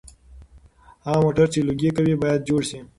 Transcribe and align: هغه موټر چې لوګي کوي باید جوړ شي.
هغه 1.05 1.19
موټر 1.25 1.47
چې 1.53 1.59
لوګي 1.67 1.89
کوي 1.97 2.13
باید 2.23 2.41
جوړ 2.49 2.61
شي. 2.69 2.79